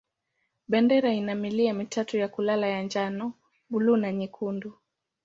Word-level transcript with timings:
Bendera 0.67 1.13
ina 1.13 1.35
milia 1.35 1.73
mitatu 1.73 2.17
ya 2.17 2.27
kulala 2.27 2.67
ya 2.67 2.81
njano, 2.83 3.33
buluu 3.69 3.97
na 3.97 4.11
nyekundu. 4.11 4.73